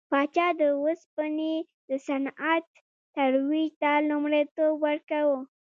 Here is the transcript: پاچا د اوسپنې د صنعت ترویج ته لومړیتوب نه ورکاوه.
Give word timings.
پاچا 0.09 0.47
د 0.59 0.61
اوسپنې 0.81 1.53
د 1.89 1.91
صنعت 2.07 2.65
ترویج 3.15 3.71
ته 3.81 3.91
لومړیتوب 4.09 4.71
نه 4.77 4.81
ورکاوه. 4.85 5.39